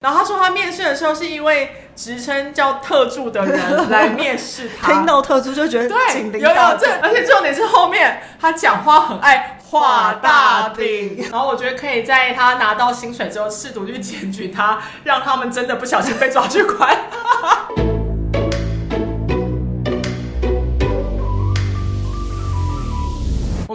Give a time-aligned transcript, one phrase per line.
[0.00, 16.96] 然后他说他面试的时候是一位职称叫特助的人来面试他， 听到特助就觉得对，有有这，而且重点是后面他讲话很爱画大饼，然后我觉得可以在他拿到薪水之后试图去检举他，让他们真的不小心被抓去关。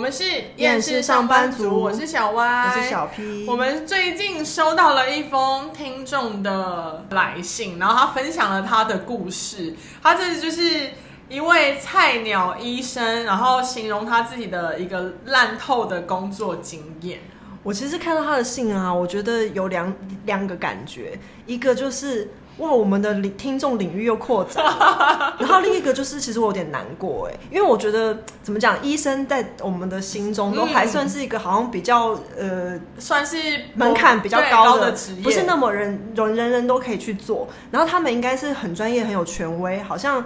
[0.05, 0.23] 们是
[0.57, 3.43] 厌世上班族，我是小歪，我是小 P。
[3.47, 9.73] 我们最近收到了一封听众的来信，然后他分享了他的故事。
[10.03, 10.91] 他这就是
[11.27, 17.19] 一位菜鸟医生，然后形容他自己的一个烂透的工作经验。
[17.63, 19.91] 我其实看到他的信啊，我觉得有两
[20.25, 21.17] 两个感觉，
[21.47, 22.29] 一个就是。
[22.57, 24.63] 哇，我们的领听众领域又扩展，
[25.39, 33.37] 然后另一个就是，其实我有点难过哎，因为我觉得怎么讲，医生在我们的心中都还算是一个好像比较呃，算是
[33.73, 37.45] 门槛比较高的职业，不是那么人人人人都可以去做。
[37.71, 40.23] 然后他们应该是很专业、很有权威，好像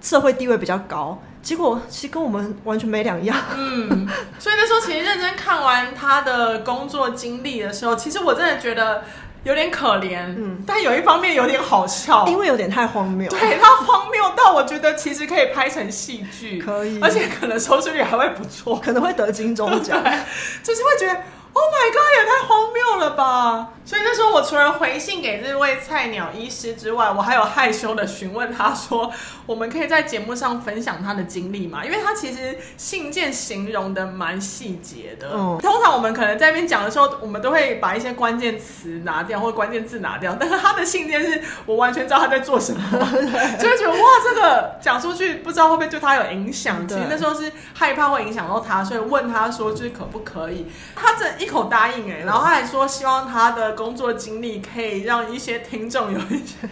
[0.00, 1.20] 社会地位比较高。
[1.42, 3.36] 结果其实跟我们完全没两样。
[3.56, 4.06] 嗯，
[4.38, 9.02] 所以那时候其实认真看完他的工作经历的时候，其实我真的觉得。
[9.44, 13.28] 有点可怜，嗯，但有一方面有点好笑，因为有点太荒谬。
[13.30, 20.02] 对，它荒谬到我觉得其实可以拍成戏剧，可以，而且可能收视率还会不错，可能会得金钟奖，
[20.62, 21.20] 就是会觉得。
[21.62, 22.02] Oh my god！
[22.18, 23.68] 也太荒谬了吧！
[23.84, 29.12] 所以那时候我除了回信给这位菜鸟医师之外，我还有害羞的询问他说
[29.46, 35.30] ：“我们可以在节目上分享他的经历吗？”因为他其实信件形容的蛮细节的。
[35.34, 46.86] 嗯，通常我们可能在那边讲的时候，我们都会把一些关键词拿掉或关键字拿掉，但是他的信件是我完全知道他在做什么， 就会觉得哇，这个讲出去不知道会不会对他有影响。
[46.88, 51.26] 其实那时候是害怕会影响到他，所以问他说：“就是可不可以？”他这。
[51.38, 56.68] 一口答应哎，然后他还说希望他的工作经历可以让一些听众有一些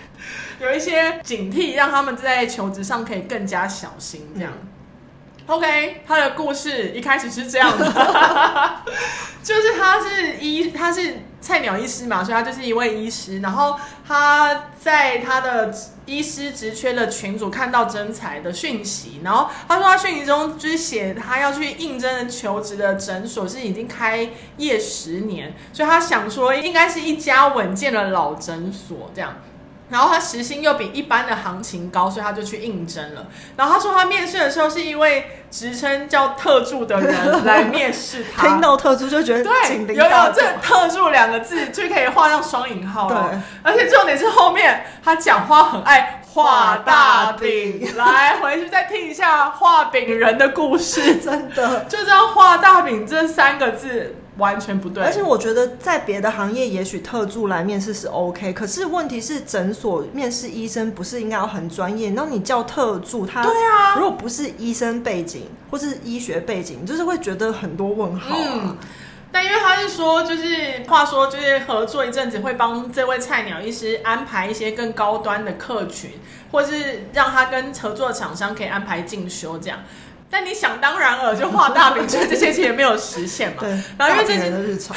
[0.61, 4.27] 有一些警惕，让他们在求职上可以更加小心。
[4.35, 4.53] 这样
[5.51, 7.85] ，OK，他的故事一开始是这样的，
[9.43, 11.25] 就是他是医，他是。
[11.43, 13.41] 菜鸟医师嘛，所以他就是一位医师。
[13.41, 13.75] 然后
[14.07, 15.75] 他在他的
[16.05, 29.35] 医师职缺的群组看到征才的讯息，然后他说他讯息中就是写他要去应征求职的诊所是已经开业十年，所以他想说应该是一家稳健的老诊所这样。
[29.91, 33.27] 然后他时薪又比一般的行情高，所以他就去应征了。
[33.57, 43.31] 然后他说他面试的时候是一位职称叫特助的人来面试他， 听到特助就觉得对，有有这特助两个字就可以画上双引号了。
[43.31, 54.15] 对，而且重点是后面他讲话很爱画大饼，来回去再听一下画饼人的故事， 真的就这样画大饼这三个字。
[54.41, 62.11] 完全不对，而且我觉得在别的行业，也许特助来面试是 OK，可是问题是诊所面试医生不是应该要很专业？
[62.11, 68.61] 那你叫特助，他对啊，如果不是医生背景或是医学背景，就是会觉得很多问号啊。
[68.65, 68.77] 嗯，
[69.31, 76.11] 但因为他是说，就是话说，就是合作一阵子会帮这位菜鸟医师安排一些更高端的客群，
[76.51, 79.79] 或是让他跟合作厂商可以安排进修这样。
[80.31, 83.57] 但你想当然了，就画大饼，所以这些其实也没有实现嘛。
[83.61, 84.97] 对，然后因为这些的日常，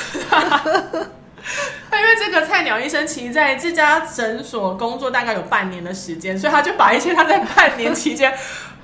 [1.89, 8.31] 但 因为这个菜鸟医生其实在这家诊所工作大概有半年的时间，所以他就把一些他在半年期间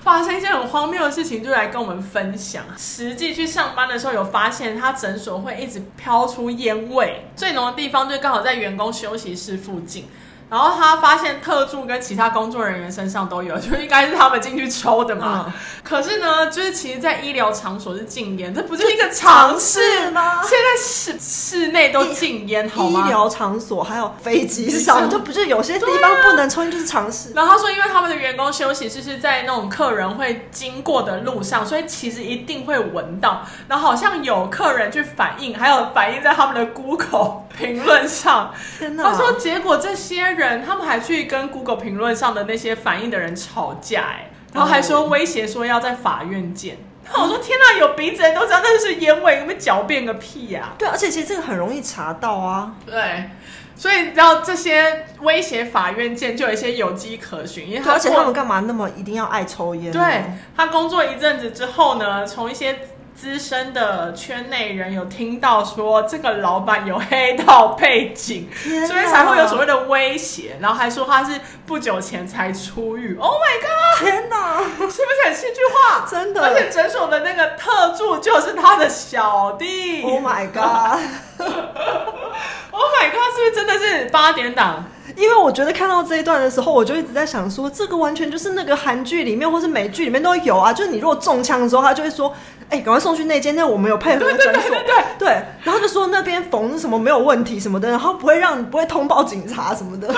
[0.02, 2.64] 发生一些很荒谬的事情，就来跟我们分享。
[2.78, 10.08] 实际去上班的时候，有发现他诊所会一直飘出烟味，最浓的地方就刚好在员工休息室附近。
[10.50, 15.46] 然后他发现特助跟其他工作人员身上都有， 就应该是他们进去抽的嘛。
[15.48, 20.42] 嗯、可是呢，就是其实，在医疗场所是禁烟，这不是一个常识吗？
[20.42, 23.04] 现在室室内都禁烟，好吗？
[23.06, 27.32] 医疗场所还有飞机上，就不是有些地方不能抽烟，就是常识。
[27.34, 33.46] 然后他说，因为他们的员工休息室是在那种客人会经过的路上，所以其实一定会闻到。
[33.68, 38.52] 然后好像有客人去反映，还有反映在他们的 Google 评论上。
[38.80, 39.04] 天哪！
[39.04, 40.39] 他说，结果这些。
[40.40, 46.78] 人他们还去跟 Google 评论上的那些反应的人吵架，哎，然后还说威胁说要在法院见。
[47.14, 50.74] 我说天哪，有鼻子人都知道那是烟味，你们狡辩个屁呀！
[50.78, 52.74] 对，而且其实这个很容易查到啊。
[52.86, 53.30] 对，
[53.76, 59.92] 所以你知道这些威胁法院见就有一些有迹可循，因为他而且他们干嘛那么一定要爱抽烟？
[59.92, 60.24] 对，
[60.56, 62.78] 他工作一阵子之后呢，从一些。
[63.20, 68.48] 资深的圈内人有听到说这个老板有黑道背景，
[68.88, 73.18] 所以才会有所谓的威胁，然后还说他是不久前才出狱。
[73.20, 74.00] Oh my god！
[74.00, 76.08] 天哪，是不是很戏剧化？
[76.10, 80.02] 真的，而且诊所的那个特助就是他的小弟。
[80.04, 81.50] Oh my god！Oh
[82.96, 83.36] my god！
[83.36, 84.86] 是不是真的是八点档？
[85.18, 90.72] 因为我觉得看到这一段的时候，我就一直在想说，这个完全就是那个韩剧里面或是美剧里面都有啊。
[90.72, 92.34] 就是你如果中枪的时候，他就会说
[92.70, 95.28] ：“哎、欸，赶快送去那间，那我们有配合的诊所。”对对
[95.64, 100.08] 然后就说那边缝什么没有问题什么的，然后不会让你不会通报警察什么的。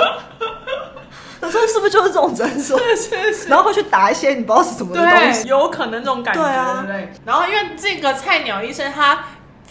[1.42, 2.78] 他说是不是就是这种诊所？
[2.78, 3.48] 是是是。
[3.50, 6.84] 然后会去打一些你不知道是什么的东西，有可能这种感觉，对啊。
[6.86, 7.12] 对。
[7.26, 9.18] 然后因为这个菜鸟医生他。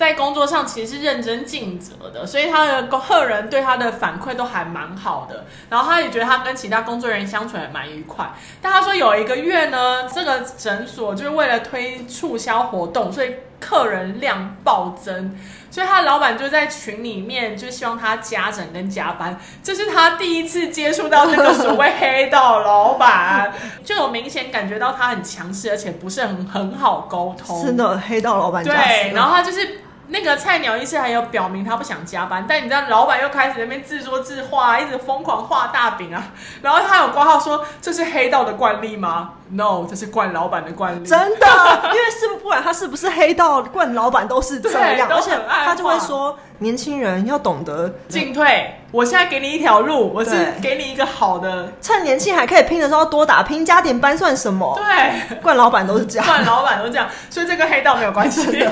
[0.00, 5.44] 在工作上其实是认真尽责的，所以他的客人对他的反馈都还蛮好的。
[5.68, 8.30] 然后他也觉得他跟其他工作人员相处也蛮愉快。
[8.62, 15.38] 但他说有一个月呢，这个诊所就是为了推促销活动，所以客人量暴增，
[15.70, 19.38] 所以他的老板就在群里面就希望他加诊跟加班。
[19.62, 23.52] 这是他第一次接触到这个所谓黑道老板，
[23.84, 27.62] 就有明显感觉到他很强势，而且不是很很好沟通。
[27.62, 29.82] 真的黑道老板对，然后他就是。
[30.12, 36.32] 那个菜鸟医师还有表明他不想加班，但你知道老板又开始在那边自说自话，一直疯狂画大饼啊。
[36.62, 41.06] 然后他有挂号说，这是黑道的惯例吗？No，这是惯老板的惯例。
[41.06, 41.46] 真的，
[41.84, 45.30] 因为是不管他是不是黑道，惯老板都是这样，而且
[45.64, 48.76] 他就会说年轻人要懂得进退。
[48.90, 54.76] 我现在给你一条路，我是给你一个好的，趁年轻还可以拼的时候多打拼，加点班算什么？
[54.76, 58.66] 对， 惯老板都是这样， 惯老板都这样，所以这个黑道没有关系。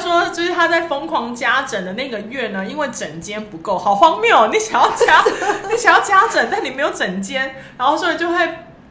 [0.00, 4.48] 说，就是他在疯狂加整的那个月呢，因为整间不够，好荒谬！
[4.48, 5.22] 你想要加，
[5.70, 8.48] 你想要加整，但你没有整间，然后所以就会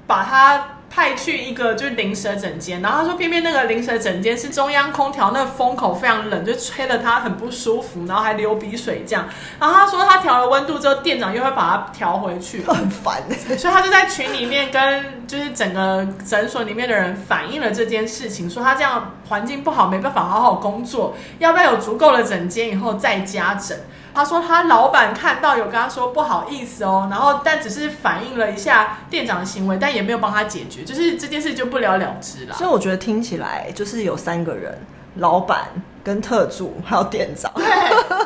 [0.07, 0.75] 把它。
[0.89, 9.27] 派去一个就是临时诊间，然后他说偏偏那个临时诊间是中央空调，那个风口非常冷，就吹得他很不舒服，然后还流鼻水这样。
[9.59, 13.21] 然后他说他调了温度之后，店长又会把它调回去，很 烦。
[13.57, 23.77] 所以他就在群里面跟就是整个诊所里面的人反映了这件事情，说他这样环境不好，没办法好好工作，要不要有足够的整间以后再加诊。
[24.13, 32.55] 他说他老板看到有跟他说不好意思哦，然后但只是反映了一下店长的行为，但也没有帮他解决，就是这件事就不了了之了。
[32.55, 34.77] 所以我觉得听起来就是有三个人，
[35.15, 35.67] 老板
[36.03, 37.65] 跟特助还有店长，对，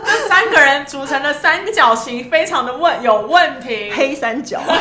[0.06, 4.60] 这三个人组成的三角形非常的问有问题，黑三角。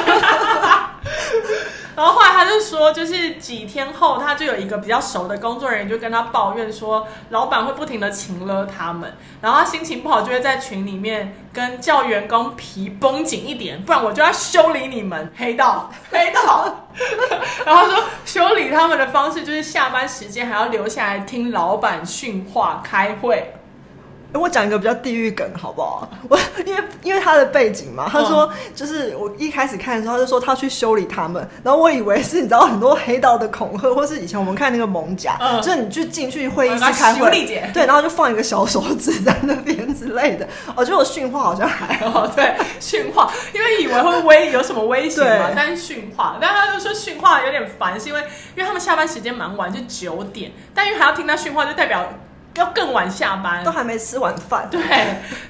[1.94, 16.89] 然后后来他就说，就是几天后，他就有一个比较熟的工作人员就跟他抱怨说，老板会不停的请了他们，然后他心情不好就会在群里面跟叫员工皮绷紧一点，不然我就要修理你们，黑 道黑道。
[17.65, 23.55] 然后说修理他们的方式就是下班时间还要留下来听老板训话开会。
[24.40, 26.08] 我讲一个比较地狱梗好不好？
[26.29, 37.31] 我因为因为他的背景嘛，他说就是我一开始看的时候，他就说他去修理他们，然后我以为是你知道很多黑道的恐吓，或是以前我们看那个艋舺，嗯、就是你去进去会议室开会，
[37.73, 40.46] 对，然后就放一个小手指在那边之类的。
[40.75, 48.20] 我觉得我训话好像还好， 对，训话，因为以为会威有什么威胁嘛，但是训话，但他就说训话有点烦，是因为
[48.56, 52.06] 因为他们下班时间蛮晚，就九点，但因为还要听他训话，就代表。
[52.56, 54.69] 要更晚下班，都还没吃晚饭。
[54.70, 54.81] 对，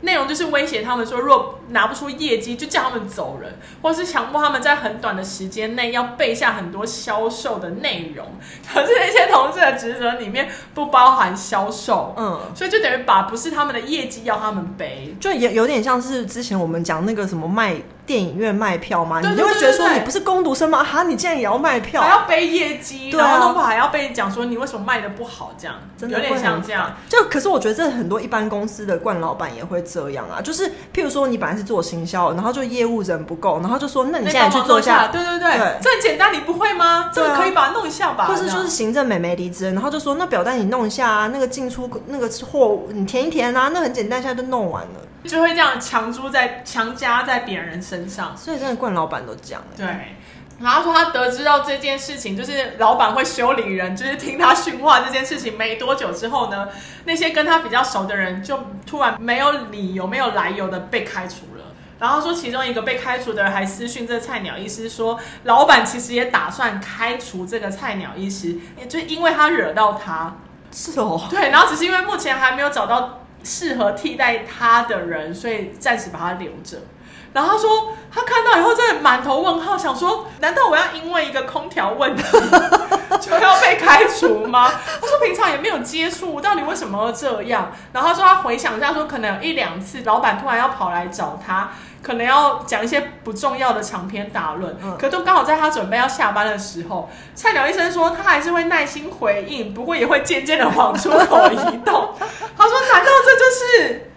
[0.03, 8.27] 内容就是威胁他们说，如果拿不出业绩，就叫他们走人，或是强迫他们在很短的时间内要背下很多销售的内容。
[8.73, 17.77] 可是那些同事的职责里面不包含销售，嗯，所以就等于把不是他们的业绩要他们背，就有有点像是之前我们讲那个什么卖。
[18.05, 19.21] 电影院卖票吗？
[19.21, 20.83] 你就会觉得说你不是工读生吗？
[20.83, 26.93] 哈，你竟然也要卖票，还要背业绩，然后弄不好还要被讲说你为什么卖的不好，这样真的有点像这样。
[27.09, 37.11] 就可是我觉得这很多一般公司的冠老板也会这样啊，就是譬如说你本来是做行销，然后就业务人不够，然后就说那你现在去做一下，对对对，这很简单，你不会吗？
[37.15, 38.27] 这个可以把它弄一下吧。
[38.27, 44.91] 或是就是行政美眉离职，然后就说那表单你弄一下啊，那个进出那个货你填一填啊，那很简单，现在都弄完了。
[45.25, 49.63] 就会这样强租在强加在别人身上，所以真的惯老板都这样。
[49.77, 49.87] 对，
[50.61, 56.69] 然后说他得知到这件事情，就是老板会修理人，就是听他训话这件事情，没多久之后呢，
[57.05, 61.65] 那些跟他比较熟的人就突然没有理由、没有来由的被开除了。
[61.99, 70.35] 然后说其中一个被开除的人还私讯这个菜鸟医师说，老板其实也打算开除这个菜鸟医师，也就因为他惹到他。
[70.73, 71.29] 是哦。
[71.31, 73.21] 对，然后只是因为目前还没有找到。
[73.45, 76.79] 适合替代他的人，所以暂时把他留着。
[77.33, 82.23] 然后他说，他看到以后真的满头问号，想说：难道我要因为一个空调问题
[83.21, 84.71] 就要被开除吗？
[85.01, 87.73] 他说平常也没有接触，到底为什么要这样？
[87.93, 91.71] 然后他说他回想一下，说可能有一两次老板突然要跑来找他。
[92.03, 102.15] 可能要讲一些不重要的长篇大论，嗯、可都刚好在他准备要下班的时候，菜鸟医生说他还是会耐心回应，不过也会渐渐的往出口移动。
[102.57, 104.13] 他说：“难道这就是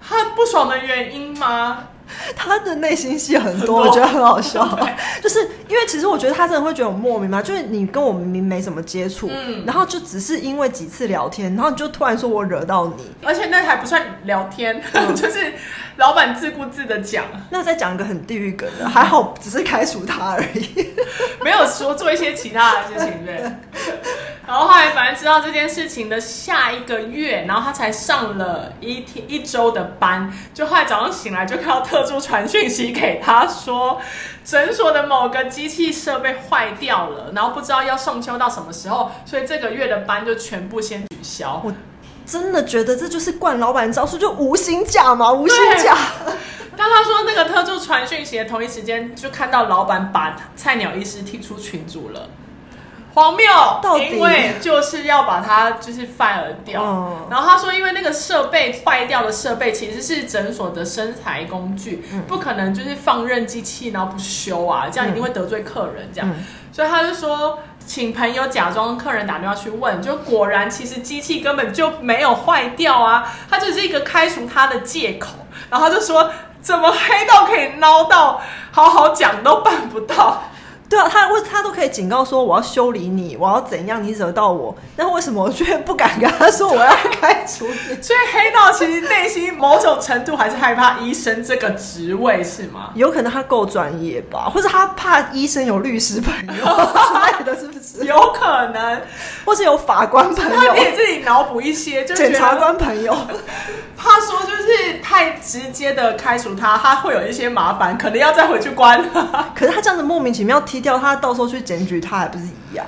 [0.00, 1.88] 他不爽的原因吗？
[2.36, 4.66] 他的内心戏很多，我觉得很好笑。
[5.22, 15.52] 就是因为其实我觉得他真的会觉得很莫名嘛，就是你跟我明明没什么接触，嗯，然后就只是因为几次聊天，然后你就突然说我惹到你，而且那还不算聊天， 嗯、就是
[15.96, 17.24] 老板自顾自的讲。
[17.50, 20.88] 那再讲一个很地狱梗的，还好只是开除他而已，
[21.42, 23.42] 没有说做一些其他的事情，对。
[24.48, 34.00] 然后后来反正知道这件事情的下一个月，然后他才上了一天一周的班，就后来早上醒来就看到特助传讯息给他说，
[34.46, 41.60] 诊所的某个机器设备坏掉了，然后不知道要送修到什么时候，所以这个月的班就全部先取消。
[41.62, 41.70] 我
[42.24, 45.94] 真的觉得这就是惯老板招数，就无薪假嘛，无薪假。
[46.74, 52.26] 当他说那个特助传讯息的同一时间，就看到老板把菜鸟医师踢出群组了。
[53.18, 53.44] 荒谬，
[53.98, 56.80] 因为就是要把它就是 fire 掉。
[56.84, 66.08] 嗯、然后他说，因为那个设备坏掉的设备其实是诊所的生财工具，嗯、不可能就是放任机器然后不修啊，这样一定会得罪客人。
[66.14, 75.30] 这样，嗯、所以他就说，请朋友假装客人打电话去问，就果然其实机器根本就没有坏掉啊，他只是一个开除他的借口。
[75.68, 76.30] 然后他就说，
[76.62, 80.44] 怎么黑到可以捞到好好讲都办不到？
[80.88, 86.90] 对啊，他为他都可以警告说我要修理你，我要怎样，你惹到我，那为什么我却不敢跟他说我要
[87.20, 87.94] 开除你？
[88.02, 92.90] 所以黑道其实内心某种程度还是害怕医生这个职位，是吗？
[92.94, 98.04] 有可能他够专业吧，或者他怕医生有律师朋友之类的，是不是？
[98.08, 99.02] 有可能，
[99.44, 103.12] 或是有法官朋友，他可以自己脑补一些，就检察官朋友，
[103.94, 104.47] 怕说就是
[105.18, 109.04] 太直接的开除他，他会有一些麻烦，可能要再回去关。
[109.52, 112.86] 可是他这样子莫名其妙踢掉他，到时候去检举他还不是一样？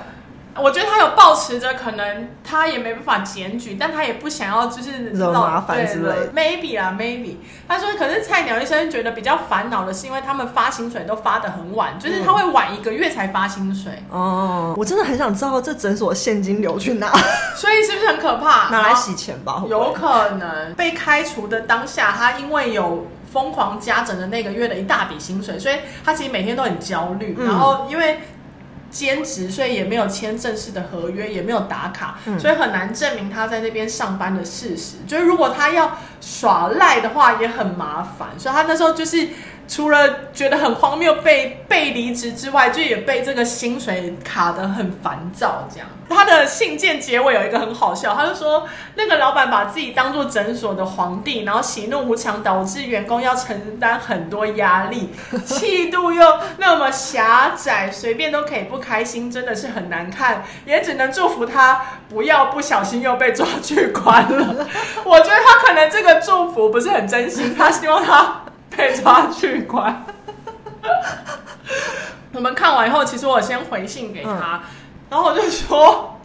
[0.57, 6.31] 我觉得他有抱持着可能他也没办法检举，但他也不想要就是惹麻烦之类的。
[6.33, 7.37] Maybe 啦，Maybe。
[7.67, 13.91] 他说，可是菜鸟医生觉得比较烦恼的是，因为他们发薪水都发的很晚，就是他会晚一个月才发薪水。
[14.09, 17.11] 哦，我真的很想知道这诊所现金流去哪，
[17.55, 18.69] 所以是不是很可怕？
[18.75, 19.63] 拿来洗钱吧？
[19.69, 23.07] 有可能被开除的当下，他因为有。
[23.31, 27.33] 疯狂加诊的那个月的一大笔薪水，所以他其实每天都很焦虑。
[27.39, 28.19] 嗯、然后因为
[28.91, 34.97] 兼职，所以也没有签正式的合约，也没有打卡，嗯、所以很难证明他在那边上班的事实。
[35.07, 38.37] 就是如果他要耍赖的话，也很麻烦。
[38.37, 39.29] 所以他那时候就是。
[39.67, 45.67] 除了觉得很荒谬被被离职之外，就也被这个薪水卡得很烦躁。
[45.71, 55.09] 这样，他的信件结尾有一个很好笑，他就说那个老板把自己当做诊所的皇帝，然后喜怒无常，导致员工要承担很多压力，
[55.45, 60.43] 气度又那么狭窄，随便都可以不开心，真的是很难看。
[60.65, 64.67] 也只能祝福他不要不小心又被抓去关了。
[65.05, 68.41] 我觉得他可能这个祝福不是很真心，他希望他。
[68.75, 70.05] 被抓去关。
[72.33, 74.61] 我们看完以后，其实我先回信给他，嗯、
[75.09, 76.17] 然后我就说，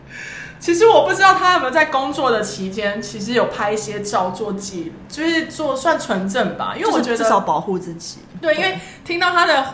[0.61, 6.75] 其实我不知道他有没有在工作的期间，其实有拍一些照做记，就是做算存证吧。
[6.77, 8.19] 因为我觉得至少保护自己。
[8.41, 9.67] 对，因为听到他的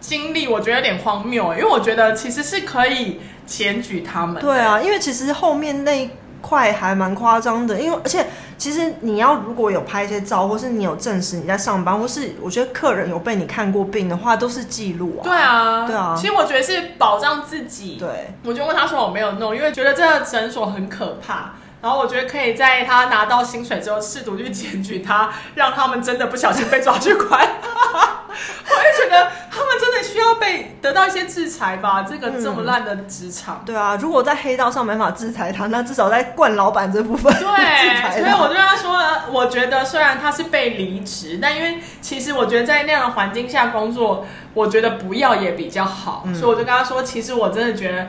[0.00, 1.54] 经历，我觉得有点荒谬。
[1.54, 4.42] 因为我觉得其实是可以检举他们。
[4.42, 6.10] 对啊，因为其实后面那。
[6.40, 8.26] 块还蛮夸张的，因为而且
[8.56, 15.22] 其实你要如果有拍一些照，或是你有证实你在上班，或是我觉得客人有被你看过病的话，都是记录啊。
[15.22, 16.14] 对啊，对啊。
[16.16, 17.96] 其实我觉得是保障自己。
[17.96, 21.52] 对，我就问他说我没有弄，因为觉得这个诊所很可怕。
[21.86, 27.30] 然后我觉得可以在他拿到薪水之后，试图去检举他，让他们真的不小心被抓去关。
[27.38, 33.60] 我也觉得他们真的需要被得到一些制裁吧，这个这么烂的职场。
[33.62, 37.32] 嗯、对啊，如果在黑道上没法制裁他，那至少在惯老板这部分。
[37.38, 38.98] 对，所以我就跟他说，
[39.30, 46.24] 我觉得虽然他是被离职，但因为其实我觉得在那样的环境下工作，我觉得不要也比较好。
[46.26, 48.08] 嗯、所以我就跟他说，其实我真的觉得。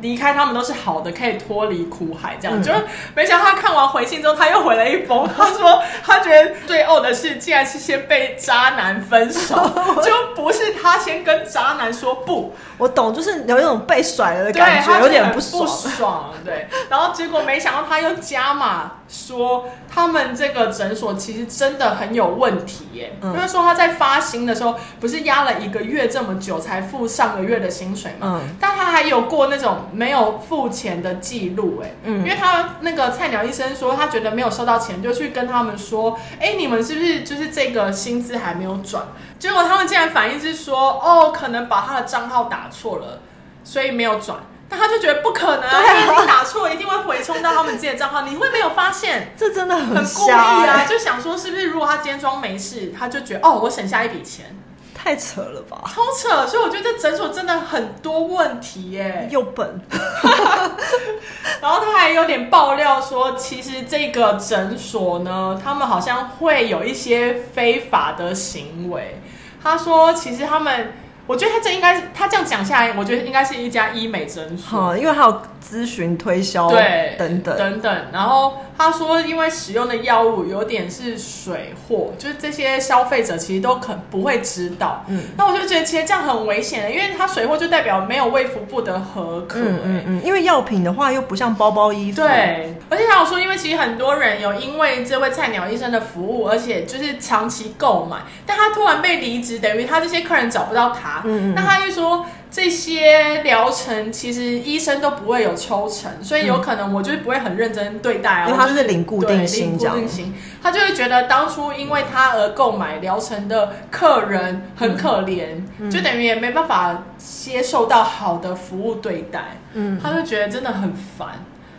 [0.00, 2.72] 离开他们都是好的，可以脱离苦海，这样、嗯、就
[3.14, 9.56] 没想到他看完回信之后，他又回了一封，他说他觉得最呕的是，竟然是先被渣男分手，
[10.02, 12.54] 就不是他先跟渣男说不。
[12.76, 15.64] 我懂，就是有一种被甩了的感觉，有点不爽。
[15.64, 16.68] 不爽，对。
[16.88, 23.16] 然后结果没想到他又加码说，他们这个诊所其实真的很有问题耶。
[23.22, 28.40] 嗯、因为说他在发薪的时候，不是压了一个月这么久才付上个月的薪水嘛？
[28.42, 28.56] 嗯。
[28.60, 32.18] 但他还有过那种没有付钱的记录，哎，嗯。
[32.18, 39.04] 因为他那个菜鸟医生说，他觉得没有收到钱，就去跟他们说，哎，你们是不是就是这个薪资还没有转？
[39.38, 43.20] 结果他们竟然反应是说，哦，可能把他的账号打错了，
[43.64, 44.38] 所以没有转。
[44.68, 49.32] 但他就觉得不可能啊，因为你打错一定会回冲到他们自己的账号，你会没有发现？
[49.38, 50.84] 这真的很很故意啊！
[50.84, 54.54] 就想说是不是如果他今天装没事，他就觉得哦，我省下一笔钱。
[55.00, 56.44] 太扯了吧，超扯！
[56.48, 59.80] 所以我觉得这诊所真的很多问题耶，又笨。
[61.62, 69.22] 然后他还有点爆料说，其实这个诊所呢，他们好像会有一些非法的行为。
[69.62, 70.92] 他说，其实他们。
[71.28, 78.04] 我觉得他这应该是他这样讲下来，我觉得应该是一家医美诊所，因为还有咨询、推销，对，等等等等。
[78.10, 85.04] 然后他说，因为使用的药物有点是水货，就是这些消费者其实都可不会知道。
[85.08, 89.60] 嗯，那我就觉得其实这样很危险的，因为它水货就代表没有卫福部的核可。
[89.60, 92.22] 嗯嗯嗯，因为药品的话又不像包包衣服。
[92.22, 98.16] 对，而且他有说，因为其实很多人有因为这位菜鸟医生的服务，而且就是长期购买，
[98.46, 101.17] 但他突然被离职，等于他这些客人找不到他。
[101.24, 108.46] 嗯，那他就说这些疗程其实医生都不会有抽成，所以有可能我就是不会很认真对待啊。
[108.46, 119.56] 因为他是零固定薪，领固定薪，他就会觉得当初因为他而购买疗程的客人很可怜，嗯、就等于也没办法接受到好的服务对待。
[119.74, 121.28] 嗯，他就觉得真的很烦。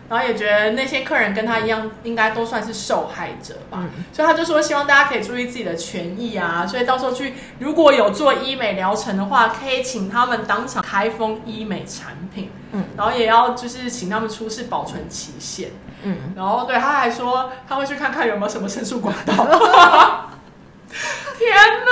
[0.10, 3.78] 然后也觉得那些客人跟他一样，应该都算是受害者吧。
[3.84, 6.66] 嗯、所以他就说，希望大家可以注意自己的权益啊。
[6.66, 12.52] 所以到时候去如果有做医美疗程的话，可以请他们当场开封医美产品。
[12.72, 15.70] 嗯，然后也要就是请他们出示保存期限。
[16.02, 19.34] 嗯，然后对他还说他会去看看有没有什么申诉管道。
[21.38, 21.50] 天
[21.86, 21.92] 哪！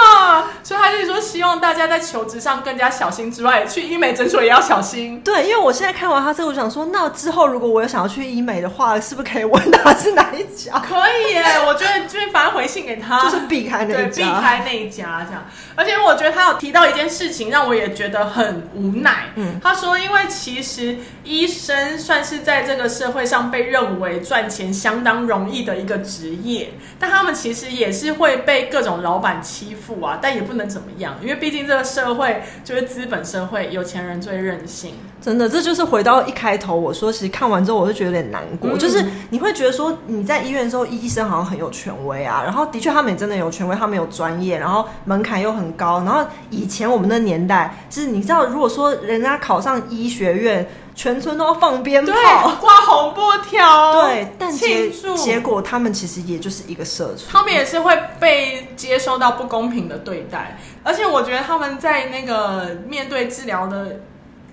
[0.63, 5.19] 所以他就是说，希望大家在求职上更加小心之外，去医美诊所也要小心。
[5.21, 10.79] 对，因为我现在看完他之后，我想说，那之后如果我有想要去医美的话，是不是可以问他是哪一家？
[10.79, 11.43] 可以耶！
[11.65, 15.45] 我觉得就是反正回信给他，就是避开那一家，避开那一家这样。
[15.75, 19.27] 而且我觉得他有提到一件事情，让我也觉得很无奈。
[19.35, 34.95] 嗯，他说，因为其实医生算是在这个社会上被认为赚钱相当容易的一个职业，但他们其实也是会被各种老板欺负啊，但也不能怎么样，因为毕竟这个社会就是资本社会，有钱人最任性。
[35.21, 50.67] 真的，这就是回到一开头我说，其实看完之后我就觉得有点难过，嗯、就是你会觉得说你在医院的时候，医生好像很有权威啊，然后的确他们也真的有权威，他们有专业，然后门槛又很高，然后以前我们的年代，就是你知道，如果说人家考上医学院。
[50.97, 63.99] 全村都要放鞭炮，挂红布条，对，但结结果他们其实也就是一个社畜，他们也是会被接收到不公平的对待，而且我觉得他们在那个面对治疗的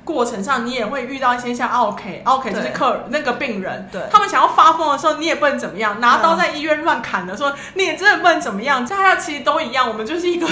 [0.05, 10.47] 过程上，你也会遇到一些像 OK，OK 就是客那个病人，对，他们想要发疯的时候，你也不能怎么样，拿刀在医院乱砍的时候，你也真的不能怎么样，大家其实都一样，我们就是一个。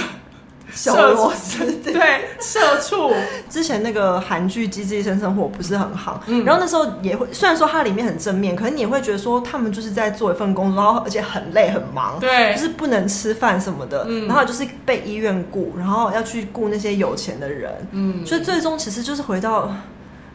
[0.75, 3.13] 小螺丝对，社畜。
[3.51, 19.71] 之前那个韩剧《机智医生生活》不是很好，嗯，然后那时候也会，虽然说它里面很正面，可是你也会觉得说他们就是在做一份工作，然后而且很累很忙，对，就是不能吃饭什么的，嗯，然后就是被医院雇，然后要去雇那些有钱的人，嗯，所以最终其实就是回到。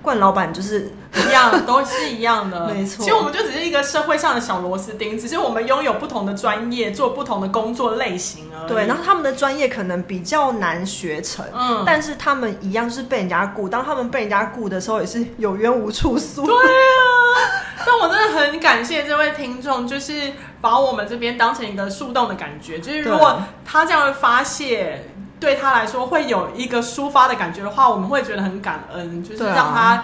[0.07, 3.03] 惯老板就是一样， 都是一样的，没错。
[3.03, 8.69] 其实我们就只是一个社会上的小螺丝钉，只是我们拥有不同的专业，做不同的工作类型而已。
[8.69, 13.67] 对，然后他们的专业可能比较难学成，嗯，但是他们一样是被人家雇。
[13.67, 16.45] 当他们被人家雇的时候，也是有冤无处诉。
[16.45, 25.09] 对啊，但我真的很感谢这位听众，就是把我们这边当成一个树洞的感觉，就是如果他这样发泄。
[25.39, 30.03] 对他来说会有一个抒发的感觉的话，我们会觉得很感恩，就是让他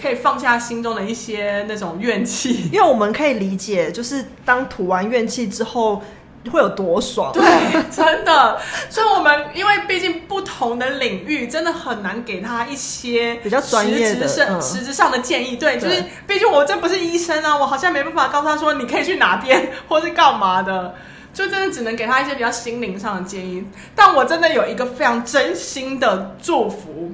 [0.00, 6.02] 可以放下心中的一些那种怨气， 因为我们可以理解，就是当吐完怨气之后
[6.50, 7.32] 会有多爽。
[7.32, 7.42] 对，
[7.90, 8.60] 真的。
[8.90, 14.28] 所以，我们因为毕竟不同的领域，真的很难给他一些比较专业的、
[14.60, 15.56] 实质上的建议。
[15.56, 20.94] 对，就是毕竟我这不是医生啊，我好像没办法告诉他说你可以去哪边或是干嘛的。
[21.34, 27.12] 就真的只能给他一些比较心灵上的建议，但我真的有一个非常真心的祝福，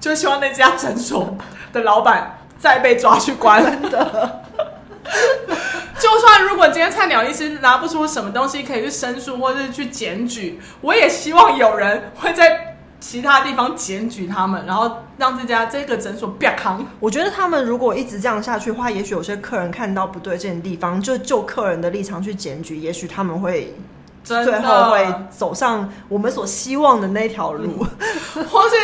[0.00, 1.36] 就希望那家诊所
[1.72, 4.42] 的老板再被抓去关的。
[6.00, 12.67] 就算如果今天菜鸟医师拿不出什么东西可以去申诉或者是去检举，我也希望有人会在。
[13.00, 16.84] 其他地方检举他们，然后让这家这个诊所变康。
[16.98, 23.74] 我觉得他们如果一直这样下去的话，也许有些客人看到不对劲的地方，就就客人的立场去检举，也许他们会
[24.24, 27.86] 最后会走上我们所希望的那条路。
[28.34, 28.74] 嗯、 或是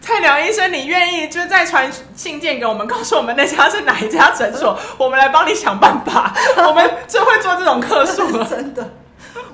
[0.00, 6.32] 菜鸟医生，你愿意就再传信件给我们，告诉我们那家是哪一家诊所， 我们来帮你想办法。
[6.68, 8.88] 我们就会做这种客诉了，真的。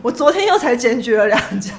[0.02, 1.72] 我昨天又才检举了两家。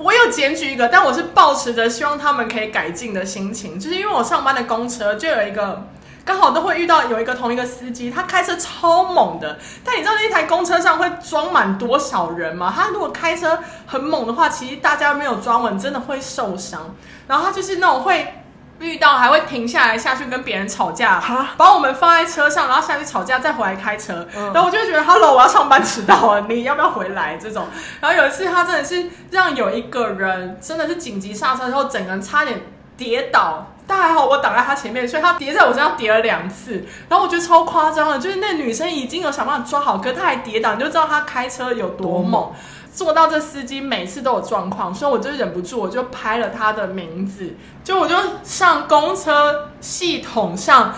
[0.00, 5.86] 我有检举一个，但我是抱持着希望他们可以改进的心情，就是因为我上班的公车就有一个。
[6.22, 9.58] 刚好都会遇到有一个同一个司机，他开车超猛的。
[9.82, 12.72] 但你知道那一台公车上会装满多少人吗？
[12.74, 16.94] 他如果开车很猛的话，其实大家没有装稳，真的会受伤。
[17.26, 18.39] 然后他就是那种会
[18.80, 21.22] 遇到还会停下来下去跟别人吵架，
[21.56, 24.26] 把我们放在车上，然后下去吵架，再回来开车。
[24.34, 27.36] 然后我就会觉得，Hello，我要上班迟到了，你要不要回来？
[27.36, 27.66] 这种。
[28.00, 32.62] 然后有一次他真的是让有一个人真的是紧急刹车之后，整个人差点
[32.96, 33.66] 跌倒。
[33.86, 36.86] 但还好我挡在他前面，所以他跌在我身上跌了两次。
[37.08, 42.52] 然后我觉得超夸张的，就是那女生已经有想办法抓好，可她还跌倒，你就知道她开车有多猛。
[43.00, 50.94] 做到这司机每次都有状况，所以我就忍不住，我就拍了他的名字，就我就上公车系统上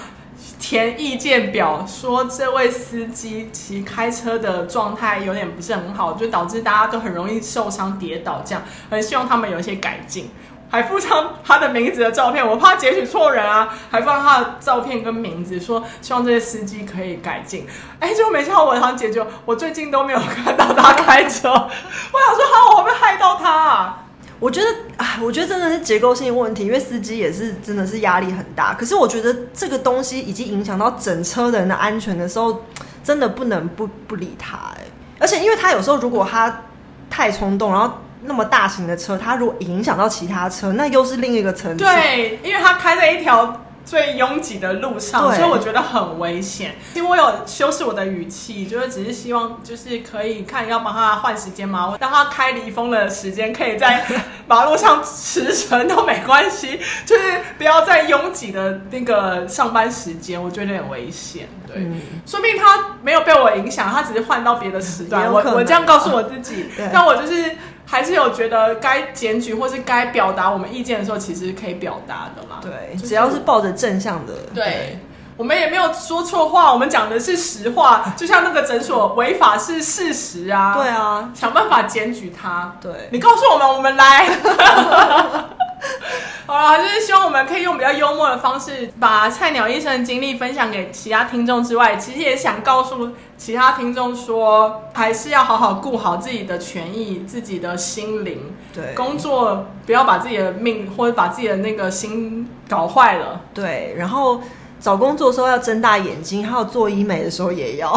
[0.58, 10.28] 填意见表，说这位司机其开车的状态有点不是很好，就导致大家都很容易受伤跌倒，这样很希望他们有一些改进。
[10.72, 17.66] 还附上他的名字的照片，我怕截取错人啊， 还附上他的照片跟名字，说希望这些司机可以改进。
[18.00, 21.50] 哎，结果没想到我想解决，我最近都没有看到他开车。
[21.52, 24.04] 我想说，好，我会不会害到他啊？
[24.40, 28.72] 我觉得，啊，我觉得真的是结构性问题，因为司机也是真的是压力很大。
[28.72, 32.62] 可是我觉得这个东西已经影响到整车人的安全的时候，
[33.04, 34.56] 真的不能不不理他。
[34.78, 34.84] 哎，
[35.18, 36.62] 而且因为他有时候如果他
[37.10, 37.92] 太冲动，然后。
[38.24, 41.84] 那么大型的车，它如果影响到其他车，那又是另一个层次。
[41.84, 46.76] 对，因为它开在一条最拥挤的路上，所以我觉得很危险。
[46.92, 54.06] 其实我有修饰我的语气，就是只是希望，就是可以看要帮他换时间嘛，让他开离峰的时间可以在
[54.46, 57.22] 马路上驰骋都没关系， 就是
[57.58, 61.48] 不要在拥挤的那个上班时间，我觉得很危险。
[61.66, 65.28] 对，嗯、说不定他没有被我影响，他只是换到别的时段。
[65.28, 67.56] 我我这样告诉我自己， 但我就是。
[67.92, 72.56] 还是有觉得该检举或是该表达我们意见的时候，其实可以表达的嘛。
[72.62, 74.32] 对，只要是抱着正向的。
[74.54, 74.98] 对，对
[75.36, 78.14] 我们也没有说错话，我们讲的是实话。
[78.16, 80.74] 就像那个诊所违法是事实啊。
[80.74, 82.74] 对啊，想办法检举他。
[82.80, 84.26] 对，你告诉我们，我们来。
[86.46, 98.54] 好了，就是希望我们可以用比较幽默的方式，把菜鸟医生的经历分享给其他听众之外，其实也想告诉其他听众说，还是要好好顾好自己的权益、自己的心灵。
[98.74, 103.40] 对，工作不要把自己的命或者把自己的那个心搞坏了。
[103.54, 104.40] 对，然后。
[104.82, 107.96] 找工作的时候要睁大眼睛，还有做医美的时候也要。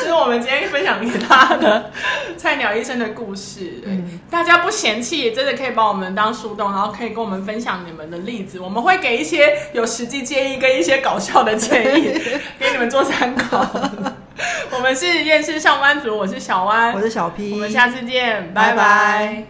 [0.00, 1.90] 这是我们今天分享给大家的
[2.36, 3.80] 菜鸟医生的故事。
[3.86, 12.20] 嗯，大家不嫌弃，真的可以把我们当树洞，然后可以跟我们分享你们的例子，我们会给一些有实际建议跟一些搞笑的建议
[12.58, 13.64] 给你们做参考。
[14.74, 18.74] 我们是厌世上班族，我是小弯，我是小 P，我们下次见，拜拜。
[18.74, 19.44] 拜拜。